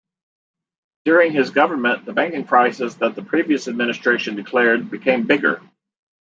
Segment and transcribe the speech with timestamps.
[1.05, 5.61] During his government the banking crisis that the previous administration declared became bigger.